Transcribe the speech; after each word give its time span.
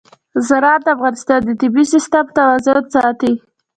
زراعت 0.47 0.81
د 0.85 0.87
افغانستان 0.95 1.39
د 1.45 1.51
طبعي 1.61 1.85
سیسټم 1.93 2.25
توازن 2.37 2.83
ساتي. 2.95 3.33